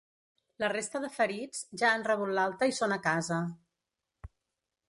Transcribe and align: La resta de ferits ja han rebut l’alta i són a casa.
La 0.63 0.69
resta 0.71 1.01
de 1.03 1.11
ferits 1.17 1.61
ja 1.81 1.91
han 1.97 2.07
rebut 2.09 2.33
l’alta 2.39 2.71
i 2.73 2.75
són 2.81 2.97
a 2.97 3.01
casa. 3.09 3.39